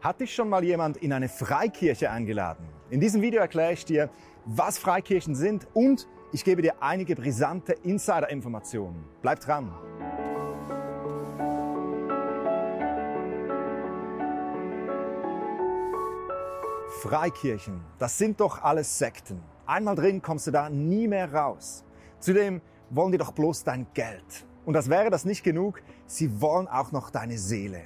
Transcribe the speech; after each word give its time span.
Hat 0.00 0.18
dich 0.18 0.34
schon 0.34 0.48
mal 0.48 0.64
jemand 0.64 0.96
in 0.96 1.12
eine 1.12 1.28
Freikirche 1.28 2.10
eingeladen? 2.10 2.66
In 2.88 3.00
diesem 3.00 3.20
Video 3.20 3.38
erkläre 3.38 3.74
ich 3.74 3.84
dir, 3.84 4.08
was 4.46 4.78
Freikirchen 4.78 5.34
sind 5.34 5.66
und 5.74 6.08
ich 6.32 6.42
gebe 6.42 6.62
dir 6.62 6.82
einige 6.82 7.14
brisante 7.14 7.74
Insider-Informationen. 7.74 9.04
Bleib 9.20 9.40
dran! 9.40 9.70
Freikirchen, 17.02 17.82
das 17.98 18.16
sind 18.16 18.40
doch 18.40 18.62
alles 18.62 18.98
Sekten. 18.98 19.42
Einmal 19.66 19.96
drin 19.96 20.22
kommst 20.22 20.46
du 20.46 20.50
da 20.50 20.70
nie 20.70 21.08
mehr 21.08 21.30
raus. 21.30 21.84
Zudem 22.20 22.62
wollen 22.88 23.12
die 23.12 23.18
doch 23.18 23.32
bloß 23.32 23.64
dein 23.64 23.86
Geld. 23.92 24.46
Und 24.64 24.72
das 24.72 24.88
wäre 24.88 25.10
das 25.10 25.26
nicht 25.26 25.42
genug, 25.42 25.82
sie 26.06 26.40
wollen 26.40 26.68
auch 26.68 26.90
noch 26.90 27.10
deine 27.10 27.36
Seele. 27.36 27.82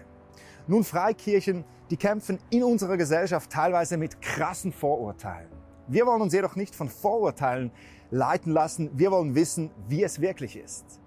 Nun, 0.66 0.82
Freikirchen, 0.82 1.62
die 1.90 1.98
kämpfen 1.98 2.38
in 2.48 2.64
unserer 2.64 2.96
Gesellschaft 2.96 3.50
teilweise 3.50 3.98
mit 3.98 4.22
krassen 4.22 4.72
Vorurteilen. 4.72 5.50
Wir 5.88 6.06
wollen 6.06 6.22
uns 6.22 6.32
jedoch 6.32 6.56
nicht 6.56 6.74
von 6.74 6.88
Vorurteilen 6.88 7.70
leiten 8.10 8.50
lassen, 8.50 8.90
wir 8.94 9.10
wollen 9.10 9.34
wissen, 9.34 9.70
wie 9.88 10.02
es 10.02 10.22
wirklich 10.22 10.56
ist. 10.56 11.02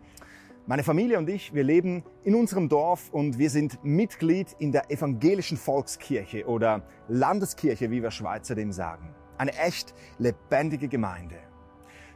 Meine 0.67 0.84
Familie 0.84 1.17
und 1.17 1.27
ich, 1.27 1.55
wir 1.55 1.63
leben 1.63 2.03
in 2.23 2.35
unserem 2.35 2.70
Dorf 2.70 3.09
und 3.12 3.39
wir 3.39 3.49
sind 3.49 3.84
Mitglied 3.84 4.55
in 4.59 4.71
der 4.71 4.91
evangelischen 4.91 5.57
Volkskirche 5.57 6.45
oder 6.45 6.84
Landeskirche, 7.07 7.89
wie 7.89 8.03
wir 8.03 8.12
Schweizer 8.12 8.53
dem 8.53 8.71
sagen. 8.71 9.15
Eine 9.39 9.57
echt 9.57 9.95
lebendige 10.20 10.87
Gemeinde. 10.87 11.46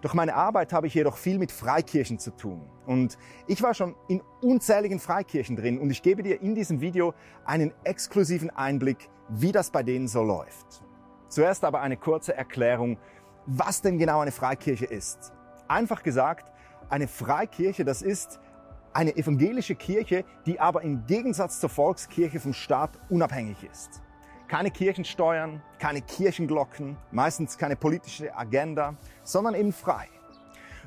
Durch 0.02 0.16
meine 0.16 0.34
Arbeit 0.34 0.74
habe 0.74 0.88
ich 0.88 0.96
jedoch 0.96 1.16
viel 1.16 1.38
mit 1.38 1.52
Freikirchen 1.52 2.18
zu 2.18 2.32
tun. 2.32 2.68
Und 2.88 3.20
ich 3.48 3.62
war 3.62 3.76
schon 3.76 3.96
in 4.08 4.22
unzähligen 4.42 5.00
Freikirchen 5.00 5.56
drin 5.56 5.80
und 5.80 5.92
ich 5.92 6.02
gebe 6.02 6.24
dir 6.24 6.42
in 6.42 6.56
diesem 6.56 6.82
Video 6.82 7.14
einen 7.46 7.72
exklusiven 7.84 8.50
Einblick, 8.50 9.10
wie 9.30 9.52
das 9.52 9.70
bei 9.70 9.84
denen 9.84 10.08
so 10.08 10.24
läuft. 10.24 10.84
Zuerst 11.30 11.64
aber 11.64 11.82
eine 11.82 11.98
kurze 11.98 12.36
Erklärung, 12.36 12.98
was 13.46 13.82
denn 13.82 14.00
genau 14.00 14.20
eine 14.22 14.32
Freikirche 14.32 14.86
ist. 14.86 15.34
Einfach 15.68 16.02
gesagt, 16.02 16.52
eine 16.90 17.08
Freikirche, 17.08 17.86
das 17.86 18.02
ist 18.02 18.40
eine 18.94 19.16
evangelische 19.16 19.76
Kirche, 19.76 20.26
die 20.46 20.60
aber 20.60 20.82
im 20.82 21.06
Gegensatz 21.06 21.60
zur 21.60 21.70
Volkskirche 21.70 22.40
vom 22.40 22.54
Staat 22.54 23.00
unabhängig 23.10 23.64
ist. 23.64 24.02
Keine 24.52 24.70
Kirchensteuern, 24.70 25.62
keine 25.80 26.02
Kirchenglocken, 26.02 26.98
meistens 27.14 27.58
keine 27.58 27.78
politische 27.78 28.36
Agenda, 28.36 28.96
sondern 29.24 29.56
eben 29.56 29.72
frei. 29.72 30.10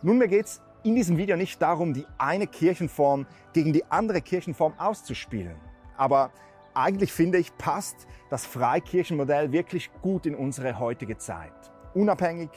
Nunmehr 0.03 0.29
geht's 0.29 0.61
in 0.83 0.95
diesem 0.95 1.17
Video 1.17 1.35
nicht 1.39 1.63
darum, 1.63 1.95
die 1.95 2.07
eine 2.19 2.47
Kirchenform 2.47 3.27
gegen 3.55 3.73
die 3.73 3.91
andere 3.91 4.21
Kirchenform 4.21 4.75
auszuspielen. 4.77 5.57
Aber 5.97 6.31
eigentlich 6.75 7.11
finde 7.11 7.39
ich, 7.39 7.57
passt 7.57 8.07
das 8.29 8.45
Freikirchenmodell 8.45 9.51
wirklich 9.51 9.91
gut 10.03 10.27
in 10.27 10.35
unsere 10.35 10.79
heutige 10.79 11.17
Zeit. 11.17 11.55
Unabhängig, 11.95 12.51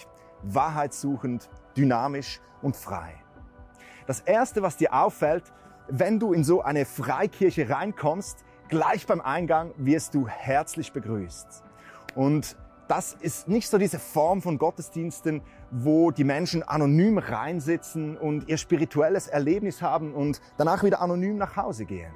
wahrheitssuchend, 0.43 1.49
dynamisch 1.77 2.41
und 2.61 2.75
frei. 2.75 3.13
Das 4.07 4.19
Erste, 4.19 4.61
was 4.61 4.75
dir 4.75 4.93
auffällt, 4.93 5.53
wenn 5.87 6.19
du 6.19 6.33
in 6.33 6.43
so 6.43 6.63
eine 6.63 6.83
Freikirche 6.83 7.69
reinkommst, 7.69 8.43
Gleich 8.69 9.07
beim 9.07 9.21
Eingang 9.21 9.73
wirst 9.77 10.13
du 10.13 10.27
herzlich 10.27 10.91
begrüßt. 10.91 11.63
Und 12.15 12.57
das 12.89 13.13
ist 13.13 13.47
nicht 13.47 13.69
so 13.69 13.77
diese 13.77 13.97
Form 13.97 14.41
von 14.41 14.57
Gottesdiensten, 14.57 15.41
wo 15.71 16.11
die 16.11 16.25
Menschen 16.25 16.63
anonym 16.63 17.17
reinsitzen 17.17 18.17
und 18.17 18.49
ihr 18.49 18.57
spirituelles 18.57 19.27
Erlebnis 19.27 19.81
haben 19.81 20.13
und 20.13 20.41
danach 20.57 20.83
wieder 20.83 21.01
anonym 21.01 21.37
nach 21.37 21.55
Hause 21.55 21.85
gehen. 21.85 22.11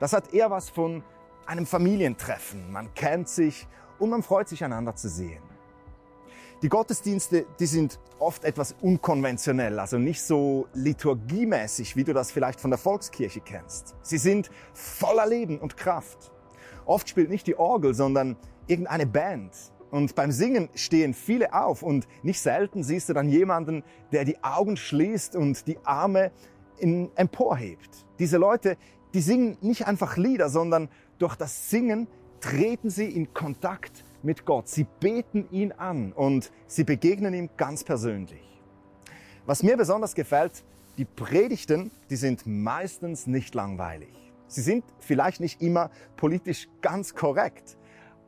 Das 0.00 0.12
hat 0.12 0.34
eher 0.34 0.50
was 0.50 0.70
von 0.70 1.04
einem 1.46 1.66
Familientreffen. 1.66 2.72
Man 2.72 2.92
kennt 2.94 3.28
sich 3.28 3.68
und 4.00 4.10
man 4.10 4.24
freut 4.24 4.48
sich 4.48 4.64
einander 4.64 4.96
zu 4.96 5.08
sehen. 5.08 5.51
Die 6.62 6.68
Gottesdienste, 6.68 7.44
die 7.58 7.66
sind 7.66 7.98
oft 8.20 8.44
etwas 8.44 8.76
unkonventionell, 8.80 9.80
also 9.80 9.98
nicht 9.98 10.22
so 10.22 10.68
liturgiemäßig, 10.74 11.96
wie 11.96 12.04
du 12.04 12.14
das 12.14 12.30
vielleicht 12.30 12.60
von 12.60 12.70
der 12.70 12.78
Volkskirche 12.78 13.40
kennst. 13.40 13.96
Sie 14.02 14.16
sind 14.16 14.48
voller 14.72 15.26
Leben 15.26 15.58
und 15.58 15.76
Kraft. 15.76 16.30
Oft 16.86 17.08
spielt 17.08 17.30
nicht 17.30 17.48
die 17.48 17.56
Orgel, 17.58 17.94
sondern 17.94 18.36
irgendeine 18.68 19.06
Band. 19.06 19.50
Und 19.90 20.14
beim 20.14 20.30
Singen 20.30 20.68
stehen 20.76 21.14
viele 21.14 21.52
auf 21.52 21.82
und 21.82 22.06
nicht 22.22 22.38
selten 22.38 22.84
siehst 22.84 23.08
du 23.08 23.12
dann 23.12 23.28
jemanden, 23.28 23.82
der 24.12 24.24
die 24.24 24.44
Augen 24.44 24.76
schließt 24.76 25.34
und 25.34 25.66
die 25.66 25.78
Arme 25.82 26.30
in, 26.78 27.10
emporhebt. 27.16 28.06
Diese 28.20 28.36
Leute, 28.36 28.76
die 29.14 29.20
singen 29.20 29.58
nicht 29.62 29.88
einfach 29.88 30.16
Lieder, 30.16 30.48
sondern 30.48 30.90
durch 31.18 31.34
das 31.34 31.70
Singen 31.70 32.06
treten 32.38 32.88
sie 32.88 33.06
in 33.06 33.34
Kontakt 33.34 34.04
mit 34.22 34.44
Gott. 34.44 34.68
Sie 34.68 34.86
beten 35.00 35.48
ihn 35.50 35.72
an 35.72 36.12
und 36.12 36.52
sie 36.66 36.84
begegnen 36.84 37.34
ihm 37.34 37.50
ganz 37.56 37.84
persönlich. 37.84 38.42
Was 39.46 39.62
mir 39.62 39.76
besonders 39.76 40.14
gefällt, 40.14 40.64
die 40.98 41.04
Predigten, 41.04 41.90
die 42.10 42.16
sind 42.16 42.46
meistens 42.46 43.26
nicht 43.26 43.54
langweilig. 43.54 44.14
Sie 44.46 44.60
sind 44.60 44.84
vielleicht 44.98 45.40
nicht 45.40 45.62
immer 45.62 45.90
politisch 46.16 46.68
ganz 46.82 47.14
korrekt, 47.14 47.76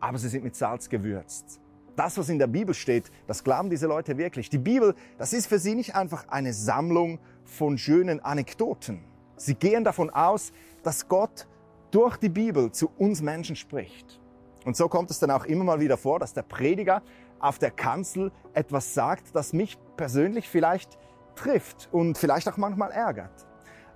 aber 0.00 0.18
sie 0.18 0.28
sind 0.28 0.44
mit 0.44 0.56
Salz 0.56 0.88
gewürzt. 0.88 1.60
Das, 1.96 2.18
was 2.18 2.28
in 2.28 2.38
der 2.38 2.46
Bibel 2.46 2.74
steht, 2.74 3.10
das 3.26 3.44
glauben 3.44 3.70
diese 3.70 3.86
Leute 3.86 4.18
wirklich. 4.18 4.50
Die 4.50 4.58
Bibel, 4.58 4.94
das 5.18 5.32
ist 5.32 5.46
für 5.46 5.58
sie 5.58 5.74
nicht 5.74 5.94
einfach 5.94 6.26
eine 6.28 6.52
Sammlung 6.52 7.20
von 7.44 7.78
schönen 7.78 8.20
Anekdoten. 8.20 9.04
Sie 9.36 9.54
gehen 9.54 9.84
davon 9.84 10.10
aus, 10.10 10.52
dass 10.82 11.06
Gott 11.08 11.46
durch 11.90 12.16
die 12.16 12.28
Bibel 12.28 12.72
zu 12.72 12.90
uns 12.98 13.22
Menschen 13.22 13.54
spricht. 13.54 14.20
Und 14.64 14.76
so 14.76 14.88
kommt 14.88 15.10
es 15.10 15.18
dann 15.18 15.30
auch 15.30 15.44
immer 15.44 15.64
mal 15.64 15.80
wieder 15.80 15.96
vor, 15.96 16.18
dass 16.18 16.32
der 16.32 16.42
Prediger 16.42 17.02
auf 17.38 17.58
der 17.58 17.70
Kanzel 17.70 18.32
etwas 18.54 18.94
sagt, 18.94 19.34
das 19.34 19.52
mich 19.52 19.78
persönlich 19.96 20.48
vielleicht 20.48 20.98
trifft 21.34 21.88
und 21.92 22.16
vielleicht 22.16 22.48
auch 22.48 22.56
manchmal 22.56 22.90
ärgert. 22.90 23.46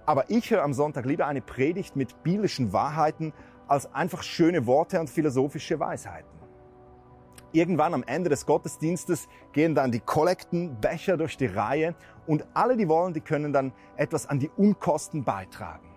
Aber 0.05 0.31
ich 0.31 0.51
höre 0.51 0.63
am 0.63 0.75
Sonntag 0.75 1.05
lieber 1.05 1.27
eine 1.27 1.41
Predigt 1.41 1.97
mit 1.97 2.23
biblischen 2.23 2.73
Wahrheiten 2.73 3.33
als 3.67 3.93
einfach 3.95 4.23
schöne 4.23 4.67
Worte 4.67 5.01
und 5.01 5.11
philosophische 5.11 5.79
Weisheiten. 5.81 6.39
Irgendwann 7.53 7.95
am 7.95 8.03
Ende 8.03 8.29
des 8.29 8.45
Gottesdienstes 8.45 9.27
gehen 9.53 9.75
dann 9.75 9.91
die 9.91 10.01
Kollektenbecher 10.01 11.17
durch 11.17 11.39
die 11.39 11.47
Reihe 11.47 11.95
und 12.27 12.47
alle, 12.53 12.77
die 12.77 12.89
wollen, 12.89 13.15
die 13.15 13.23
können 13.23 13.55
dann 13.55 13.73
etwas 13.97 14.27
an 14.27 14.39
die 14.39 14.51
Unkosten 14.51 15.25
beitragen. 15.25 15.89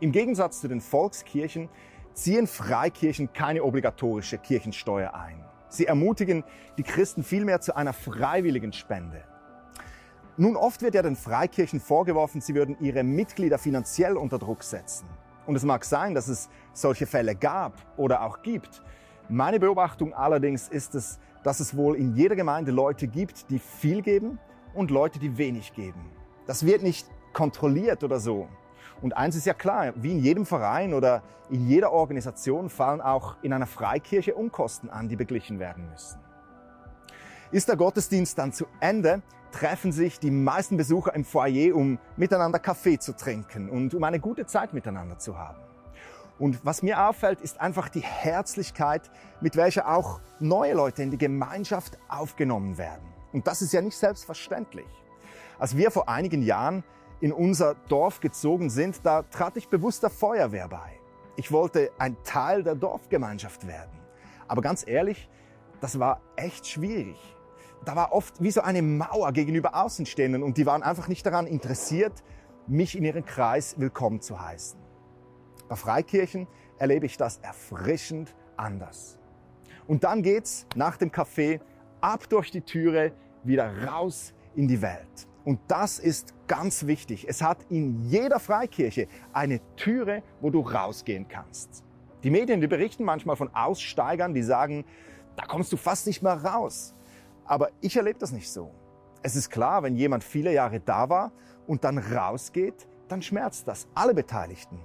Im 0.00 0.12
Gegensatz 0.12 0.60
zu 0.60 0.68
den 0.68 0.80
Volkskirchen 0.80 1.68
ziehen 2.14 2.46
Freikirchen 2.46 3.32
keine 3.32 3.62
obligatorische 3.62 4.38
Kirchensteuer 4.38 5.14
ein. 5.14 5.44
Sie 5.68 5.86
ermutigen 5.86 6.44
die 6.78 6.84
Christen 6.84 7.24
vielmehr 7.24 7.60
zu 7.60 7.76
einer 7.76 7.92
freiwilligen 7.92 8.72
Spende. 8.72 9.24
Nun, 10.36 10.56
oft 10.56 10.82
wird 10.82 10.94
ja 10.94 11.02
den 11.02 11.16
Freikirchen 11.16 11.80
vorgeworfen, 11.80 12.40
sie 12.40 12.54
würden 12.54 12.76
ihre 12.80 13.02
Mitglieder 13.02 13.58
finanziell 13.58 14.16
unter 14.16 14.38
Druck 14.38 14.62
setzen. 14.62 15.06
Und 15.46 15.56
es 15.56 15.64
mag 15.64 15.84
sein, 15.84 16.14
dass 16.14 16.28
es 16.28 16.48
solche 16.72 17.06
Fälle 17.06 17.34
gab 17.34 17.74
oder 17.96 18.22
auch 18.22 18.42
gibt. 18.42 18.82
Meine 19.28 19.60
Beobachtung 19.60 20.14
allerdings 20.14 20.68
ist 20.68 20.94
es, 20.94 21.18
dass 21.42 21.60
es 21.60 21.76
wohl 21.76 21.96
in 21.96 22.14
jeder 22.14 22.36
Gemeinde 22.36 22.72
Leute 22.72 23.06
gibt, 23.06 23.50
die 23.50 23.58
viel 23.58 24.02
geben 24.02 24.38
und 24.74 24.90
Leute, 24.90 25.18
die 25.18 25.36
wenig 25.38 25.72
geben. 25.74 26.10
Das 26.46 26.64
wird 26.64 26.82
nicht 26.82 27.06
kontrolliert 27.32 28.02
oder 28.02 28.18
so. 28.18 28.48
Und 29.04 29.18
eins 29.18 29.36
ist 29.36 29.44
ja 29.44 29.52
klar, 29.52 29.92
wie 29.96 30.12
in 30.12 30.18
jedem 30.20 30.46
Verein 30.46 30.94
oder 30.94 31.22
in 31.50 31.68
jeder 31.68 31.92
Organisation 31.92 32.70
fallen 32.70 33.02
auch 33.02 33.36
in 33.42 33.52
einer 33.52 33.66
Freikirche 33.66 34.34
Unkosten 34.34 34.88
an, 34.88 35.10
die 35.10 35.16
beglichen 35.16 35.58
werden 35.58 35.90
müssen. 35.90 36.18
Ist 37.50 37.68
der 37.68 37.76
Gottesdienst 37.76 38.38
dann 38.38 38.54
zu 38.54 38.64
Ende, 38.80 39.20
treffen 39.52 39.92
sich 39.92 40.20
die 40.20 40.30
meisten 40.30 40.78
Besucher 40.78 41.14
im 41.14 41.26
Foyer, 41.26 41.76
um 41.76 41.98
miteinander 42.16 42.58
Kaffee 42.58 42.98
zu 42.98 43.14
trinken 43.14 43.68
und 43.68 43.92
um 43.92 44.02
eine 44.04 44.20
gute 44.20 44.46
Zeit 44.46 44.72
miteinander 44.72 45.18
zu 45.18 45.36
haben. 45.36 45.60
Und 46.38 46.64
was 46.64 46.82
mir 46.82 47.06
auffällt, 47.06 47.42
ist 47.42 47.60
einfach 47.60 47.90
die 47.90 48.00
Herzlichkeit, 48.00 49.10
mit 49.42 49.54
welcher 49.56 49.94
auch 49.94 50.20
neue 50.40 50.72
Leute 50.72 51.02
in 51.02 51.10
die 51.10 51.18
Gemeinschaft 51.18 51.98
aufgenommen 52.08 52.78
werden. 52.78 53.04
Und 53.34 53.46
das 53.48 53.60
ist 53.60 53.74
ja 53.74 53.82
nicht 53.82 53.98
selbstverständlich. 53.98 54.88
Als 55.58 55.76
wir 55.76 55.90
vor 55.90 56.08
einigen 56.08 56.40
Jahren 56.40 56.84
in 57.24 57.32
unser 57.32 57.74
Dorf 57.88 58.20
gezogen 58.20 58.68
sind, 58.68 59.00
da 59.02 59.22
trat 59.22 59.56
ich 59.56 59.70
bewusst 59.70 60.02
der 60.02 60.10
Feuerwehr 60.10 60.68
bei. 60.68 61.00
Ich 61.36 61.50
wollte 61.50 61.90
ein 61.96 62.18
Teil 62.22 62.62
der 62.62 62.74
Dorfgemeinschaft 62.74 63.66
werden. 63.66 63.98
Aber 64.46 64.60
ganz 64.60 64.86
ehrlich, 64.86 65.30
das 65.80 65.98
war 65.98 66.20
echt 66.36 66.66
schwierig. 66.66 67.16
Da 67.86 67.96
war 67.96 68.12
oft 68.12 68.42
wie 68.42 68.50
so 68.50 68.60
eine 68.60 68.82
Mauer 68.82 69.32
gegenüber 69.32 69.74
Außenstehenden 69.74 70.42
und 70.42 70.58
die 70.58 70.66
waren 70.66 70.82
einfach 70.82 71.08
nicht 71.08 71.24
daran 71.24 71.46
interessiert, 71.46 72.12
mich 72.66 72.94
in 72.94 73.06
ihren 73.06 73.24
Kreis 73.24 73.76
willkommen 73.78 74.20
zu 74.20 74.38
heißen. 74.38 74.78
Bei 75.66 75.76
Freikirchen 75.76 76.46
erlebe 76.76 77.06
ich 77.06 77.16
das 77.16 77.38
erfrischend 77.38 78.34
anders. 78.58 79.18
Und 79.86 80.04
dann 80.04 80.22
geht's 80.22 80.66
nach 80.76 80.98
dem 80.98 81.10
Kaffee 81.10 81.62
ab 82.02 82.28
durch 82.28 82.50
die 82.50 82.60
Türe 82.60 83.12
wieder 83.44 83.86
raus 83.86 84.34
in 84.54 84.68
die 84.68 84.82
Welt. 84.82 85.26
Und 85.46 85.60
das 85.68 85.98
ist 85.98 86.33
ganz 86.46 86.86
wichtig. 86.86 87.26
Es 87.28 87.42
hat 87.42 87.58
in 87.70 88.04
jeder 88.04 88.40
Freikirche 88.40 89.08
eine 89.32 89.60
Türe, 89.76 90.22
wo 90.40 90.50
du 90.50 90.60
rausgehen 90.60 91.28
kannst. 91.28 91.84
Die 92.22 92.30
Medien, 92.30 92.60
die 92.60 92.66
berichten 92.66 93.04
manchmal 93.04 93.36
von 93.36 93.54
Aussteigern, 93.54 94.34
die 94.34 94.42
sagen, 94.42 94.84
da 95.36 95.44
kommst 95.44 95.72
du 95.72 95.76
fast 95.76 96.06
nicht 96.06 96.22
mehr 96.22 96.42
raus. 96.44 96.94
Aber 97.44 97.70
ich 97.80 97.96
erlebe 97.96 98.18
das 98.18 98.32
nicht 98.32 98.50
so. 98.50 98.70
Es 99.22 99.36
ist 99.36 99.50
klar, 99.50 99.82
wenn 99.82 99.96
jemand 99.96 100.24
viele 100.24 100.52
Jahre 100.52 100.80
da 100.80 101.08
war 101.08 101.32
und 101.66 101.84
dann 101.84 101.98
rausgeht, 101.98 102.86
dann 103.08 103.22
schmerzt 103.22 103.68
das 103.68 103.86
alle 103.94 104.14
Beteiligten. 104.14 104.78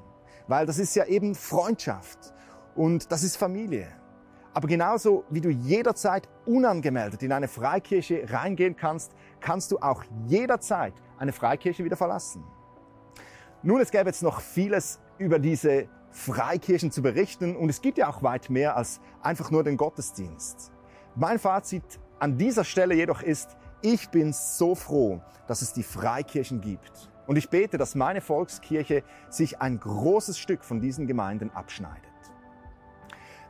Weil 0.47 0.65
das 0.65 0.79
ist 0.79 0.95
ja 0.95 1.05
eben 1.05 1.35
Freundschaft 1.35 2.33
und 2.75 3.11
das 3.11 3.23
ist 3.23 3.37
Familie. 3.37 3.87
Aber 4.53 4.67
genauso 4.67 5.25
wie 5.29 5.41
du 5.41 5.49
jederzeit 5.49 6.27
unangemeldet 6.45 7.21
in 7.23 7.31
eine 7.31 7.47
Freikirche 7.47 8.25
reingehen 8.29 8.75
kannst, 8.75 9.13
kannst 9.39 9.71
du 9.71 9.77
auch 9.79 10.03
jederzeit 10.27 10.93
eine 11.17 11.31
Freikirche 11.31 11.83
wieder 11.83 11.97
verlassen. 11.97 12.43
Nun, 13.61 13.81
es 13.81 13.91
gäbe 13.91 14.05
jetzt 14.05 14.23
noch 14.23 14.41
vieles 14.41 14.99
über 15.17 15.37
diese 15.37 15.87
Freikirchen 16.11 16.91
zu 16.91 17.01
berichten 17.01 17.55
und 17.55 17.69
es 17.69 17.81
gibt 17.81 17.97
ja 17.97 18.09
auch 18.09 18.23
weit 18.23 18.49
mehr 18.49 18.75
als 18.75 18.99
einfach 19.21 19.51
nur 19.51 19.63
den 19.63 19.77
Gottesdienst. 19.77 20.71
Mein 21.15 21.37
Fazit 21.39 21.99
an 22.19 22.37
dieser 22.37 22.63
Stelle 22.63 22.95
jedoch 22.95 23.21
ist, 23.21 23.57
ich 23.81 24.09
bin 24.09 24.33
so 24.33 24.75
froh, 24.75 25.21
dass 25.47 25.61
es 25.61 25.73
die 25.73 25.83
Freikirchen 25.83 26.61
gibt. 26.61 27.09
Und 27.27 27.35
ich 27.35 27.49
bete, 27.49 27.77
dass 27.77 27.95
meine 27.95 28.21
Volkskirche 28.21 29.03
sich 29.29 29.61
ein 29.61 29.79
großes 29.79 30.39
Stück 30.39 30.63
von 30.63 30.81
diesen 30.81 31.05
Gemeinden 31.05 31.51
abschneidet. 31.51 32.08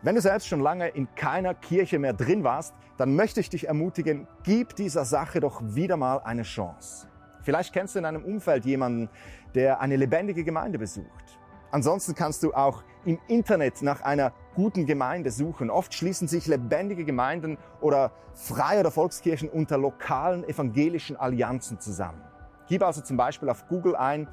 Wenn 0.02 0.16
du 0.16 0.22
selbst 0.22 0.48
schon 0.48 0.62
lange 0.62 0.88
in 0.88 1.14
keiner 1.16 1.54
Kirche 1.54 2.00
mehr 2.00 2.14
drin 2.14 2.46
warst, 2.46 2.74
dann 2.96 3.18
möchte 3.18 3.42
ich 3.42 3.50
dich 3.50 3.68
ermutigen, 3.68 4.28
gib 4.44 4.74
dieser 4.78 5.04
Sache 5.04 5.42
doch 5.42 5.62
wieder 5.62 5.98
mal 5.98 6.20
eine 6.20 6.44
Chance. 6.44 7.10
Vielleicht 7.42 7.74
kennst 7.74 7.96
du 7.96 8.00
in 8.00 8.04
deinem 8.04 8.24
Umfeld 8.24 8.64
jemanden, 8.64 9.10
der 9.56 9.82
eine 9.82 9.98
lebendige 9.98 10.46
Gemeinde 10.46 10.80
besucht. 10.80 11.38
Ansonsten 11.72 12.16
kannst 12.16 12.44
du 12.44 12.54
auch 12.54 12.84
im 13.04 13.20
Internet 13.28 13.82
nach 13.82 14.00
einer 14.02 14.32
guten 14.56 14.86
Gemeinde 14.86 15.32
suchen. 15.32 15.70
Oft 15.70 15.94
schließen 15.94 16.30
sich 16.30 16.48
lebendige 16.48 17.04
Gemeinden 17.04 17.58
oder 17.82 18.14
Freie 18.34 18.80
oder 18.80 18.92
Volkskirchen 18.92 19.50
unter 19.50 19.78
lokalen 19.78 20.48
evangelischen 20.48 21.18
Allianzen 21.18 21.78
zusammen. 21.82 22.24
Gib 22.70 22.84
also 22.84 23.02
zum 23.02 23.18
Beispiel 23.18 23.50
auf 23.50 23.68
Google 23.68 23.98
ein 23.98 24.30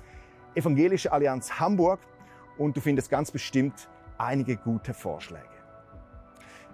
Evangelische 0.54 1.12
Allianz 1.12 1.58
Hamburg 1.58 1.98
und 2.56 2.76
du 2.76 2.80
findest 2.80 3.10
ganz 3.10 3.32
bestimmt 3.32 3.90
einige 4.16 4.56
gute 4.56 4.94
Vorschläge. 4.94 5.55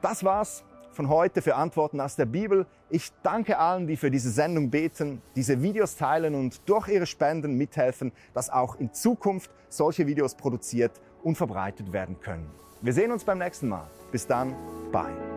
Das 0.03 0.25
war's 0.25 0.65
von 0.91 1.09
heute 1.09 1.41
für 1.41 1.55
Antworten 1.55 2.01
aus 2.01 2.17
der 2.17 2.27
Bibel. 2.27 2.67
Ich 2.91 3.13
danke 3.23 3.59
allen, 3.59 3.87
die 3.87 3.97
für 3.97 4.11
diese 4.11 4.31
Sendung 4.31 4.69
beten, 4.69 5.23
diese 5.37 5.63
Videos 5.63 5.97
teilen 5.97 6.35
und 6.35 6.69
durch 6.69 6.89
ihre 6.89 7.07
Spenden 7.07 7.57
mithelfen, 7.57 8.13
dass 8.35 8.51
auch 8.51 8.77
in 8.77 8.93
Zukunft 8.93 9.51
solche 9.69 10.07
Videos 10.07 10.35
produziert 10.35 11.01
und 11.23 11.37
verbreitet 11.37 11.93
werden 11.93 12.21
können. 12.21 12.51
Wir 12.83 12.93
sehen 12.93 13.13
uns 13.13 13.25
beim 13.25 13.39
nächsten 13.39 13.69
Mal. 13.69 13.87
Bis 14.11 14.27
dann, 14.27 14.55
bye. 14.91 15.32